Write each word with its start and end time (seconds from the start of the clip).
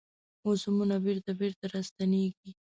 موسمونه 0.43 0.95
بیرته، 1.05 1.31
بیرته 1.39 1.65
راستنیږي 1.73 2.49